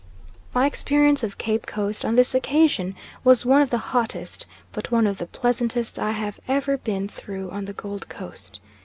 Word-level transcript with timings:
My 0.55 0.65
experience 0.65 1.21
of 1.21 1.37
Cape 1.37 1.67
Coast 1.67 2.03
on 2.03 2.15
this 2.15 2.33
occasion 2.33 2.95
was 3.23 3.45
one 3.45 3.61
of 3.61 3.69
the 3.69 3.77
hottest, 3.93 4.47
but 4.71 4.89
one 4.89 5.05
of 5.05 5.19
the 5.19 5.27
pleasantest 5.27 5.99
I 5.99 6.09
have 6.09 6.39
ever 6.47 6.75
been 6.77 7.07
through 7.07 7.51
on 7.51 7.65
the 7.65 7.73
Gold 7.73 8.09
Coast. 8.09 8.59